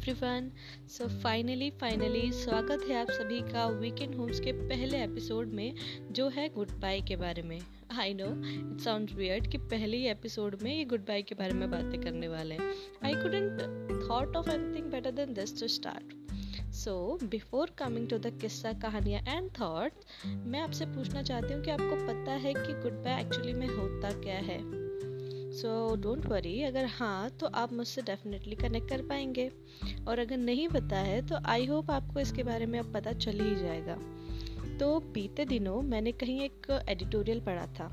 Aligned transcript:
Everyone 0.00 0.48
so 0.88 1.06
finally 1.22 1.68
finally 1.70 2.30
स्वागत 2.32 2.84
है 2.88 3.00
आप 3.00 3.10
सभी 3.10 3.40
का 3.42 3.66
वीकेंड 3.80 4.14
होम्स 4.14 4.40
के 4.40 4.52
पहले 4.52 5.02
एपिसोड 5.04 5.48
में, 5.48 5.74
जो 6.10 6.28
है 6.28 6.48
गुड 6.48 6.70
बाय 6.80 7.00
के 7.00 7.16
बारे 7.16 7.42
में। 7.42 7.60
I 8.00 8.14
know 8.14 8.26
it 8.26 8.80
sound 8.80 9.10
weird 9.10 9.50
कि 9.52 9.58
पहले 9.58 9.96
ही 9.96 10.06
एपिसोड 10.06 10.56
में 10.62 10.74
ये 10.76 10.84
गुड 10.84 11.00
बाय 11.00 11.22
के 11.22 11.34
बारे 11.34 11.54
में 11.54 11.70
बातें 11.70 12.00
करने 12.00 12.28
वाले 12.28 12.54
हैं। 12.54 12.72
I 13.04 13.14
couldn't 13.14 14.08
thought 14.08 14.36
of 14.36 14.50
anything 14.50 14.90
better 14.90 15.10
than 15.10 15.34
this 15.34 15.60
to 15.60 15.68
start 15.68 16.72
so 16.74 17.18
before 17.24 17.74
coming 17.78 18.08
to 18.08 18.18
the 18.18 18.38
किस्सा, 18.40 18.72
कहानियाँ 18.72 19.22
एंड 19.28 19.50
थॉट 19.60 20.26
मैं 20.26 20.60
आपसे 20.60 20.86
पूछना 20.86 21.22
चाहती 21.22 21.54
हूँ 21.54 21.62
कि 21.64 21.70
आपको 21.70 22.06
पता 22.06 22.32
है 22.46 22.54
कि 22.54 22.82
गुड 22.82 23.02
बाय 23.04 23.20
एक्चुअली 23.20 23.52
में 23.52 23.68
होता 23.68 24.20
क्या 24.20 24.38
है? 24.50 24.89
सो 25.52 25.96
डोंट 25.96 26.26
वरी 26.26 26.62
अगर 26.62 26.84
हाँ 26.86 27.30
तो 27.30 27.46
आप 27.46 27.72
मुझसे 27.72 28.02
डेफिनेटली 28.02 28.56
कनेक्ट 28.56 28.88
कर 28.88 29.02
पाएँगे। 29.02 29.50
और 30.08 30.18
अगर 30.18 30.36
नहीं 30.36 30.68
पता 30.68 30.98
है 30.98 31.20
तो 31.26 31.38
आई 31.44 31.66
होप 31.66 31.90
आपको 31.90 32.20
इसके 32.20 32.42
बारे 32.42 32.66
में 32.66 32.78
अब 32.78 32.92
पता 32.92 33.12
चल 33.12 33.40
ही 33.40 33.54
जाएगा। 33.54 33.96
तो 34.78 34.98
बीते 35.14 35.44
दिनों 35.44 35.80
मैंने 35.82 36.12
कहीं 36.12 36.40
एक 36.40 36.70
एडिटोरियल 36.88 37.40
पढ़ा 37.40 37.66
था। 37.80 37.88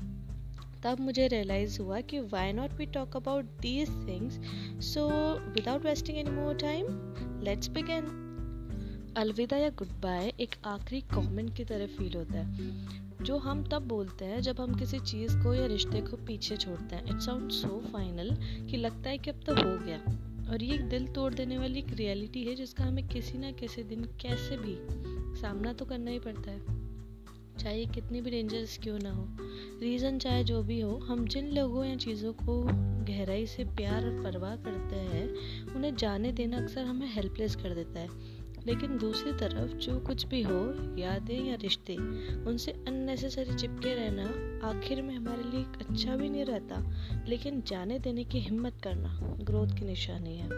तब 0.84 1.00
मुझे 1.00 1.26
रियलाइज़ 1.28 1.80
हुआ 1.80 2.00
कि 2.00 2.20
why 2.20 2.52
not 2.52 2.72
we 2.72 2.86
talk 2.86 3.16
about 3.16 3.44
these 3.60 3.88
things 4.08 4.38
so 4.84 5.08
without 5.52 5.84
wasting 5.84 6.18
any 6.18 6.30
more 6.30 6.54
time 6.54 6.86
let's 7.44 7.68
begin 7.68 8.27
अलविदा 9.16 9.56
या 9.56 9.68
गुड 9.68 9.88
बाय 9.88 10.32
एक 10.40 10.54
आखिरी 10.64 11.00
कमेंट 11.00 11.56
की 11.56 11.64
तरह 11.64 11.86
फील 11.86 12.14
होता 12.14 12.38
है। 12.38 12.58
जो 13.24 13.38
हम 13.38 13.64
तब 13.64 13.82
बोलते 13.82 14.24
हैं 14.24 14.40
जब 14.40 14.60
हम 14.60 14.74
किसी 14.74 14.98
चीज़ 14.98 15.38
को 15.38 15.54
या 15.54 15.66
रिश्ते 15.66 16.00
को 16.00 16.16
पीछे 16.16 16.56
छोड़ते 16.56 16.96
हैं। 16.96 17.04
इट 17.04 17.20
साउंड 17.20 17.50
सो 17.50 17.84
फाइनल 17.92 18.30
कि 18.70 18.76
लगता 18.76 19.10
है 19.10 19.18
कि 19.18 19.30
अब 19.30 19.40
तो 19.46 19.54
हो 19.54 19.84
गया। 19.84 19.98
और 20.52 20.62
ये 20.62 20.74
एक 20.74 20.88
दिल 20.88 21.06
तोड़ 21.06 21.34
देने 21.34 21.58
वाली 21.58 21.78
एक 21.78 21.92
रियलिटी 21.92 22.44
है 22.44 22.54
जिसका 22.54 22.84
हमें 22.84 23.08
किसी 23.08 23.38
ना 23.38 23.50
किसी 23.50 23.82
दिन 23.82 24.04
कैसे 24.04 24.56
भी 24.56 24.76
सामना 25.40 25.72
तो 25.72 25.84
करना 25.84 26.10
ही 26.10 26.18
पड़ता 26.18 26.50
है। 26.50 26.88
चाहे 27.58 27.86
कितनी 27.86 28.20
भी 28.20 28.30
डेंजरस 28.30 28.78
क्यों 28.82 28.98
ना 28.98 29.12
हो। 29.12 29.28
रीज़न 29.80 30.18
चाहे 30.18 30.44
जो 30.44 30.62
भी 30.62 30.80
हो, 30.80 30.96
हम 30.96 31.28
जिन 31.28 31.50
लोगों 31.50 31.84
या 31.84 31.96
चीज़ों 31.96 32.32
को 32.32 32.62
गहराई 33.04 33.46
से 33.46 33.64
प्यार 33.64 34.06
और 34.06 34.22
परवाह 34.22 34.56
करते 34.56 34.96
हैं, 34.96 35.28
उन्हें 35.74 35.96
जाने 35.96 36.32
देना 36.32 36.58
अक्सर 36.58 36.84
हमें 36.84 37.14
हेल्पलेस 37.14 37.56
कर 37.56 37.74
देता 37.74 38.00
है। 38.00 38.37
लेकिन 38.68 38.98
दूसरी 38.98 39.32
तरफ़ 39.32 39.74
जो 39.76 39.98
कुछ 40.00 40.26
भी 40.26 40.42
हो, 40.42 40.60
यादें 40.98 41.38
या 41.44 41.54
रिश्ते, 41.62 41.96
उनसे 42.46 42.72
अननेसेसरी 42.88 43.54
चिपके 43.54 43.94
रहना 43.94 44.68
आखिर 44.68 45.02
में 45.02 45.14
हमारे 45.14 45.42
लिए 45.42 45.64
अच्छा 45.80 46.16
भी 46.16 46.28
नहीं 46.28 46.44
रहता। 46.44 46.82
लेकिन 47.28 47.62
जाने 47.66 47.98
देने 47.98 48.24
की 48.24 48.40
हिम्मत 48.40 48.80
करना 48.84 49.18
ग्रोथ 49.40 49.78
की 49.78 49.84
निशानी 49.84 50.36
है। 50.36 50.48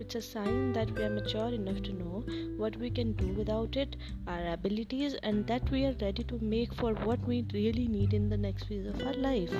It's 0.00 0.16
a 0.16 0.20
sign 0.20 0.72
that 0.72 0.90
we 0.90 1.02
are 1.02 1.10
mature 1.10 1.54
enough 1.54 1.80
to 1.86 1.92
know 1.92 2.24
what 2.58 2.76
we 2.76 2.90
can 2.90 3.12
do 3.12 3.26
without 3.26 3.76
it 3.76 3.96
our 4.28 4.46
abilities 4.46 5.18
and 5.24 5.44
that 5.46 5.70
we 5.72 5.84
are 5.84 5.96
ready 6.02 6.24
to 6.24 6.38
make 6.42 6.72
for 6.72 6.92
what 6.92 7.28
we 7.28 7.40
really 7.52 7.86
need 7.88 8.14
in 8.14 8.28
the 8.30 8.40
next 8.40 8.66
phase 8.66 8.88
of 8.88 9.02
our 9.02 9.18
life 9.18 9.50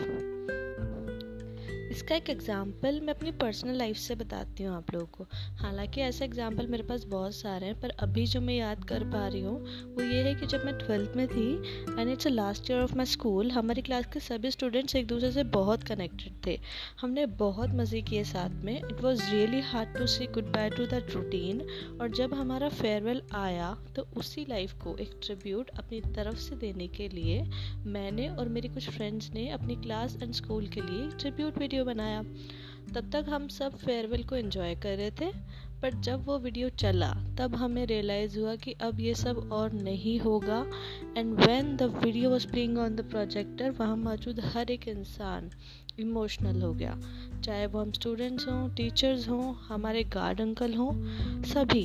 इसका 1.92 2.14
एक 2.16 2.28
example 2.30 3.00
मैं 3.00 3.14
अपनी 3.14 3.30
personal 3.32 3.76
life 3.76 3.96
से 3.96 4.14
बताती 4.14 4.64
हूँ 4.64 4.76
आप 4.76 4.92
लोगों 4.94 5.06
को। 5.06 5.26
हालाँकि 5.60 6.00
ऐसे 6.00 6.24
एग्ज़ाम्पल 6.24 6.66
मेरे 6.66 6.82
पास 6.82 7.04
बहुत 7.06 7.34
सारे 7.34 7.66
हैं, 7.66 7.78
पर 7.80 7.90
अभी 8.00 8.26
जो 8.26 8.40
मैं 8.40 8.54
याद 8.54 8.84
कर 8.84 9.04
पा 9.10 9.26
रही 9.26 9.40
हूँ, 9.40 9.58
वो 9.94 10.02
ये 10.02 10.22
है 10.22 10.34
कि 10.34 10.46
जब 10.46 10.64
मैं 10.64 10.74
ट्वेल्थ 10.78 11.16
में 11.16 11.26
थी 11.28 11.48
and 11.90 12.08
it's 12.08 12.26
last 12.26 12.70
year 12.70 12.80
of 12.82 12.94
my 12.96 13.06
school 13.06 13.50
हमारी 13.50 13.82
क्लास 13.82 14.06
के 14.12 14.20
सभी 14.20 14.50
स्टूडेंट्स 14.50 14.96
एक 14.96 15.06
दूसरे 15.06 15.30
से 15.32 15.44
बहुत 15.50 15.82
कनेक्टेड 15.84 16.34
थे। 16.46 16.58
हमने 17.00 17.26
बहुत 17.38 17.74
मज़े 17.74 18.00
किए 18.02 18.24
साथ 18.24 18.64
में। 18.64 18.76
It 18.78 19.00
was 19.02 19.22
really 19.30 19.60
hard 19.62 19.96
to 19.98 20.06
see 20.06 20.26
goodbye 20.52 20.70
to 20.70 20.86
that 20.86 21.14
routine 21.14 21.60
और 22.00 22.10
जब 22.12 22.34
हमारा 22.34 22.68
फेयरवेल 22.70 23.22
आया 23.34 23.74
तो 23.96 24.06
उसी 24.16 24.46
लाइफ 24.48 24.72
को 24.82 24.96
एक 24.96 25.18
ट्रिब्यूट 25.22 25.70
अपनी 25.78 26.00
तरफ़ 26.16 26.38
से 26.38 26.56
देने 26.56 26.86
के 26.88 27.08
लिए 27.08 27.42
मैंने 27.88 28.28
और 28.28 28.48
मेरी 28.48 28.68
कुछ 28.68 28.88
फ्रेंड्स 28.90 29.30
ने 29.34 29.48
अपनी 29.50 29.76
क्लास 29.76 30.16
एंड 30.22 30.32
स्कूल 30.34 30.66
के 30.68 30.80
लिए 30.80 31.08
ट्रिब्यूट 31.18 31.58
वीडियो 31.58 31.84
बनाया। 31.84 32.24
तब 32.94 33.10
तक 33.12 33.28
हम 33.28 33.46
सब 33.48 33.76
फेयरवेल 33.78 34.22
को 34.24 34.36
एंजॉय 34.36 34.74
कर 34.74 34.96
रहे 34.96 35.10
थे 35.10 35.30
पर 35.82 35.94
जब 35.94 36.24
वो 36.26 36.38
वीडियो 36.38 36.68
चला, 36.68 37.10
तब 37.38 37.54
हमें 37.54 37.84
रियलाइज़ 37.86 38.38
हुआ 38.38 38.54
कि 38.56 38.72
अब 38.80 39.00
ये 39.00 39.14
सब 39.14 39.48
और 39.52 39.72
नहीं 39.72 40.18
होगा। 40.20 40.64
And 41.16 41.34
when 41.34 41.76
the 41.76 41.82
video 42.04 42.30
was 42.30 42.44
playing 42.50 42.78
on 42.78 42.96
the 42.96 43.04
projector 43.10 43.70
वहाँ 43.70 43.96
मौजूद 43.96 44.40
हर 44.54 44.70
एक 44.70 44.86
इंसान 44.88 45.50
इमोशनल 46.00 46.62
हो 46.62 46.72
गया। 46.74 46.98
चाहे 47.44 47.66
वो 47.66 47.80
हम 47.80 47.92
स्टूडेंट्स 47.92 48.46
हों 48.48 48.68
टीचर्स 48.74 49.28
हों, 49.28 49.54
हमारे 49.68 50.04
गार्ड 50.04 50.40
अंकल 50.40 50.74
हों, 50.74 50.92
सभी 51.44 51.84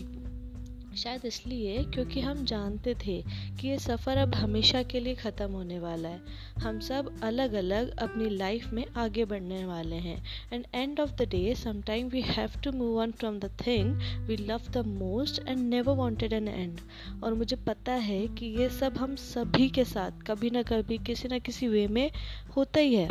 शायद 0.95 1.25
इसलिए 1.25 1.83
क्योंकि 1.93 2.21
हम 2.21 2.43
जानते 2.45 2.93
थे 2.95 3.21
कि 3.59 3.67
ये 3.67 3.77
सफ़र 3.79 4.17
अब 4.17 4.35
हमेशा 4.35 4.81
के 4.83 4.99
लिए 4.99 5.15
ख़त्म 5.15 5.51
होने 5.51 5.79
वाला 5.79 6.09
है। 6.09 6.21
हम 6.59 6.79
सब 6.79 7.11
अलग 7.23 7.53
अलग 7.53 7.95
अपनी 7.97 8.29
लाइफ 8.29 8.71
में 8.73 8.85
आगे 8.97 9.25
बढ़ने 9.25 9.63
वाले 9.65 9.95
हैं। 9.95 10.17
And 10.53 10.65
end 10.75 10.99
of 10.99 11.11
the 11.11 11.27
day 11.29 11.53
sometime 11.55 12.07
we 12.07 12.21
have 12.21 12.59
to 12.63 12.71
move 12.71 12.99
on 12.99 13.11
from 13.11 13.39
the 13.39 13.51
thing 13.65 13.95
we 14.27 14.37
love 14.37 14.61
the 14.71 14.85
most 14.87 15.41
and 15.47 15.57
never 15.59 15.95
wanted 15.95 16.33
an 16.33 16.47
end 16.47 16.79
और 17.23 17.33
मुझे 17.33 17.55
पता 17.67 17.93
है 18.07 18.25
कि 18.27 18.45
ये 18.59 18.69
सब 18.69 18.97
हम 18.97 19.15
सभी 19.15 19.69
के 19.69 19.83
साथ 19.85 20.23
कभी 20.27 20.49
ना 20.49 20.63
कभी 20.63 20.97
किसी 20.97 21.27
ना 21.27 21.39
किसी 21.39 21.67
वे 21.67 21.87
में 21.87 22.09
होता 22.57 22.79
ही 22.79 22.95
है। 22.95 23.09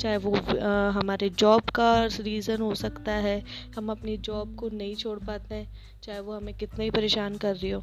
चाहे 0.00 0.16
वो 0.16 0.34
आ, 0.34 0.90
हमारे 0.90 1.28
जॉब 1.30 1.70
का 1.74 2.04
रीज़न 2.06 2.60
हो 2.60 2.74
सकता 2.74 3.12
है 3.24 3.42
हम 3.76 3.90
अपनी 3.90 4.16
जॉब 4.18 4.54
को 4.56 4.68
नहीं 4.68 4.94
छोड़ 4.96 5.18
पाते 5.18 5.54
हैं 5.54 5.66
चाहे 6.02 6.20
वो 6.20 6.32
हमें 6.32 6.54
कितना 6.54 6.84
ही 6.84 6.90
परेशान 6.90 7.36
कर 7.36 7.56
रही 7.56 7.70
हो। 7.70 7.82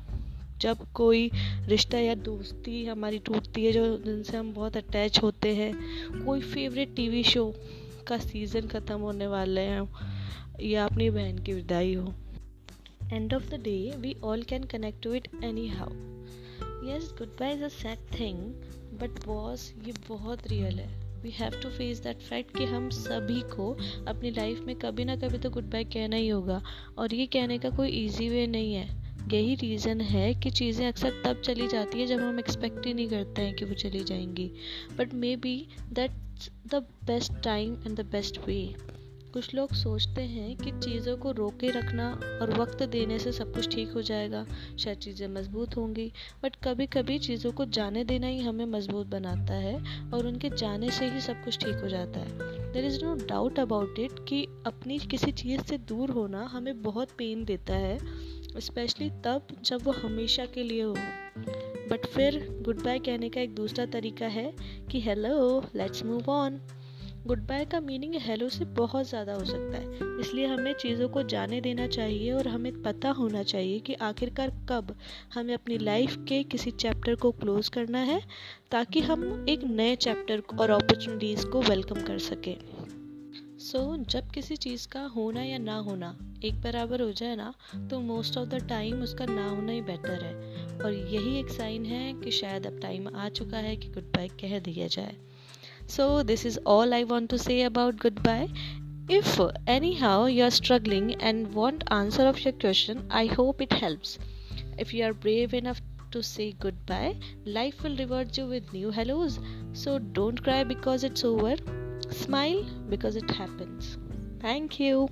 जब 0.61 0.77
कोई 0.93 1.29
रिश्ता 1.67 1.97
या 1.97 2.15
दोस्ती 2.15 2.85
हमारी 2.85 3.19
टूटती 3.19 3.65
है 3.65 3.71
जो 3.71 3.85
जिनसे 3.97 4.37
हम 4.37 4.53
बहुत 4.53 4.77
अटैच 4.77 5.21
होते 5.23 5.55
हैं 5.55 5.71
कोई 6.25 6.41
फेवरेट 6.41 6.95
टीवी 6.95 7.23
शो 7.23 7.45
का 8.07 8.17
सीज़न 8.17 8.67
ख़त्म 8.67 8.99
होने 8.99 9.27
वाले 9.27 9.61
हैं 9.61 9.87
या 10.61 10.85
अपनी 10.85 11.09
बहन 11.09 11.37
की 11.37 11.53
विदाई 11.53 11.93
हो। 11.93 12.13
End 13.13 13.33
of 13.33 13.49
the 13.49 13.61
day 13.63 13.77
we 13.97 14.15
all 14.23 14.43
can 14.43 14.63
connect 14.63 15.03
to 15.03 15.13
it 15.13 15.27
anyhow 15.69 15.89
yes 16.87 17.13
goodbye 17.39 17.53
is 17.53 17.63
a 17.63 17.67
sad 17.69 18.19
thing 18.19 18.39
but 18.99 19.25
boss 19.25 19.73
ये 19.85 19.93
बहुत 20.09 20.47
रियल 20.47 20.79
है। 20.79 20.98
We 21.23 21.29
have 21.29 21.59
to 21.63 21.69
face 21.69 21.99
that 21.99 22.21
fact 22.21 22.57
कि 22.57 22.65
हम 22.65 22.89
सभी 22.89 23.41
को 23.55 23.71
अपनी 24.07 24.31
लाइफ 24.31 24.59
में 24.59 24.75
कभी 24.75 25.05
ना 25.05 25.15
कभी 25.15 25.37
तो 25.37 25.49
गुड 25.49 25.69
बाय 25.71 25.83
कहना 25.83 26.15
ही 26.15 26.27
होगा। 26.27 26.61
और 26.97 27.13
ये 27.13 27.25
कहने 27.25 27.57
का 27.57 27.69
कोई 27.69 27.89
ईजी 27.89 28.29
वे 28.29 28.47
नहीं 28.47 28.73
है। 28.73 28.87
यही 29.33 29.55
रीज़न 29.55 30.01
है 30.01 30.33
कि 30.33 30.49
चीज़ें 30.49 30.87
अक्सर 30.87 31.21
तब 31.25 31.41
चली 31.41 31.67
जाती 31.67 31.99
है 31.99 32.05
जब 32.07 32.19
हम 32.19 32.39
एक्सपेक्ट 32.39 32.85
ही 32.85 32.93
नहीं 32.93 33.07
करते 33.09 33.41
हैं 33.41 33.53
कि 33.55 33.65
वो 33.65 33.73
चली 33.73 34.03
जाएँगी। 34.03 34.51
But 34.97 35.13
maybe 35.35 35.55
that 35.93 36.11
the 36.67 36.75
best 37.05 37.33
time 37.43 37.73
and 37.87 37.95
the 37.97 38.05
best 38.05 38.39
way 38.47 38.61
कुछ 39.33 39.53
लोग 39.55 39.73
सोचते 39.73 40.21
हैं 40.21 40.55
कि 40.57 40.71
चीज़ों 40.73 41.15
को 41.17 41.31
रोके 41.31 41.69
रखना 41.71 42.09
और 42.41 42.53
वक्त 42.53 42.83
देने 42.83 43.19
से 43.19 43.31
सब 43.31 43.53
कुछ 43.53 43.69
ठीक 43.75 43.91
हो 43.91 44.01
जाएगा। 44.01 44.45
शायद 44.79 44.97
चीज़ें 44.97 45.27
मज़बूत 45.27 45.77
होंगी 45.77 46.11
बट 46.43 46.55
कभी 46.63 46.85
कभी 46.87 47.17
चीज़ों 47.19 47.51
को 47.51 47.65
जाने 47.67 48.03
देना 48.03 48.27
ही 48.27 48.39
हमें 48.39 48.65
मज़बूत 48.65 49.07
बनाता 49.07 49.53
है 49.53 49.75
और 50.13 50.27
उनके 50.27 50.49
जाने 50.49 50.89
से 50.89 51.09
ही 51.09 51.21
सब 51.21 51.43
कुछ 51.43 51.57
ठीक 51.57 51.75
हो 51.75 51.89
जाता 51.89 52.19
है। 52.19 52.71
There 52.73 52.85
is 52.85 53.03
no 53.05 53.13
doubt 53.27 53.59
about 53.59 53.99
it 53.99 54.19
कि 54.27 54.43
अपनी 54.65 54.97
किसी 55.11 55.31
चीज़ 55.33 55.61
से 55.61 55.77
दूर 55.77 56.11
होना 56.11 56.43
हमें 56.45 56.81
बहुत 56.81 57.11
पेन 57.17 57.45
देता 57.45 57.73
है 57.73 57.97
स्पेशली 58.59 59.09
तब 59.25 59.47
जब 59.63 59.83
वो 59.83 59.91
हमेशा 60.03 60.45
के 60.45 60.63
लिए 60.63 60.81
हो। 60.81 60.93
बट 61.91 62.05
फिर 62.05 62.39
गुड 62.61 62.83
बाय 62.83 62.99
कहने 62.99 63.29
का 63.29 63.41
एक 63.41 63.55
दूसरा 63.55 63.85
तरीका 63.85 64.27
है 64.27 64.51
कि 64.91 65.01
hello 65.01 65.63
let's 65.75 66.03
move 66.03 66.29
on 66.31 66.59
goodbye 67.39 67.65
का 67.65 67.79
मीनिंग 67.79 68.13
हेलो 68.19 68.47
से 68.49 68.65
बहुत 68.65 69.07
ज़्यादा 69.07 69.33
हो 69.33 69.43
सकता 69.45 69.77
है। 69.77 70.19
इसलिए 70.19 70.45
हमें 70.45 70.73
चीज़ों 70.73 71.09
को 71.09 71.23
जाने 71.23 71.59
देना 71.61 71.85
चाहिए 71.87 72.31
और 72.31 72.47
हमें 72.47 72.81
पता 72.81 73.09
होना 73.09 73.43
चाहिए 73.43 73.79
कि 73.79 73.93
आखिरकार 73.93 74.51
कब 74.69 74.95
हमें 75.33 75.53
अपनी 75.53 75.77
लाइफ 75.77 76.15
के 76.29 76.41
किसी 76.43 76.71
चैप्टर 76.71 77.15
को 77.15 77.31
क्लोज 77.31 77.69
करना 77.69 77.99
है 77.99 78.19
ताकि 78.71 79.01
हम 79.01 79.45
एक 79.49 79.63
नए 79.63 79.95
चैप्टर 79.95 80.43
और 80.59 80.69
अपॉर्चुनिटीज़ 80.69 81.45
को 81.45 81.61
वेलकम 81.61 82.01
कर 82.01 82.17
सकें। 82.19 82.55
सो 83.59 83.77
so, 83.77 84.09
जब 84.09 84.31
किसी 84.31 84.55
चीज़ 84.55 84.87
का 84.87 85.05
होना 85.05 85.43
या 85.43 85.57
ना 85.57 85.77
होना 85.77 86.15
एक 86.43 86.61
बराबर 86.61 87.01
हो 87.01 87.11
जाए 87.11 87.35
ना 87.35 87.53
तो 87.89 87.99
मोस्ट 87.99 88.37
ऑफ़ 88.37 88.49
द 88.49 88.67
टाइम 88.69 89.03
उसका 89.03 89.25
ना 89.25 89.49
होना 89.49 89.71
ही 89.71 89.81
बेटर 89.81 90.23
है। 90.23 90.33
और 90.77 90.93
यही 90.93 91.39
एक 91.39 91.49
साइन 91.49 91.85
है 91.85 92.13
कि 92.13 92.31
शायद 92.31 92.67
अब 92.67 92.79
टाइम 92.81 93.07
आ 93.07 93.29
चुका 93.29 93.57
है 93.57 93.75
कि 93.75 93.89
गुड 93.89 94.11
बाय 94.15 94.27
कह 94.27 94.59
दिया 94.59 94.87
जाए। 94.87 95.15
So, 95.89 96.23
this 96.23 96.45
is 96.45 96.57
all 96.65 96.93
I 96.93 97.03
want 97.03 97.29
to 97.31 97.37
say 97.37 97.63
about 97.63 97.97
goodbye. 97.97 98.47
If 99.09 99.41
anyhow 99.67 100.27
you 100.27 100.43
are 100.45 100.51
struggling 100.51 101.15
and 101.15 101.53
want 101.53 101.83
answer 101.91 102.27
of 102.27 102.39
your 102.45 102.53
question, 102.53 103.05
I 103.09 103.25
hope 103.25 103.61
it 103.61 103.73
helps. 103.73 104.19
If 104.77 104.93
you 104.93 105.03
are 105.03 105.13
brave 105.13 105.53
enough 105.53 105.81
to 106.11 106.23
say 106.23 106.53
goodbye, 106.53 107.17
life 107.43 107.83
will 107.83 107.97
reward 107.97 108.37
you 108.37 108.45
with 108.45 108.71
new 108.71 108.91
hellos. 108.91 109.39
So 109.73 109.97
don't 109.99 110.41
cry 110.43 110.63
because 110.63 111.03
it's 111.03 111.25
over. 111.25 111.55
Smile 112.11 112.63
because 112.87 113.15
it 113.15 113.29
happens. 113.31 113.97
Thank 114.39 114.79
you. 114.79 115.09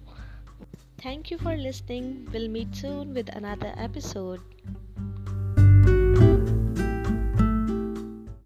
Thank 1.00 1.32
you 1.32 1.40
for 1.40 1.58
listening. 1.58 2.30
We'll 2.32 2.50
meet 2.50 2.76
soon 2.76 3.16
with 3.16 3.36
another 3.36 3.74
episode. 3.78 4.42